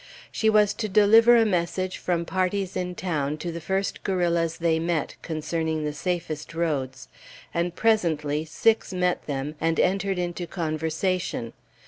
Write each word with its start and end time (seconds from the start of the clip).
She 0.31 0.49
was 0.49 0.73
to 0.81 0.89
deliver 0.89 1.35
a 1.37 1.45
message 1.45 1.99
from 1.99 2.25
parties 2.25 2.75
in 2.75 2.95
town 2.95 3.37
to 3.37 3.51
the 3.51 3.61
first 3.61 4.03
guerrillas 4.03 4.57
they 4.57 4.79
met, 4.79 5.13
concerning 5.21 5.85
the 5.85 5.93
safest 5.93 6.55
roads, 6.55 7.07
and 7.53 7.75
presently 7.75 8.43
six 8.43 8.91
met 8.93 9.23
them, 9.27 9.53
and 9.61 9.79
entered 9.79 10.17
into 10.17 10.47
conversation. 10.47 11.53